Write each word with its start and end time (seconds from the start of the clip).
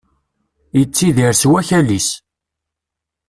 Yettidir 0.77 1.33
s 1.39 1.43
wakal-is. 1.49 2.09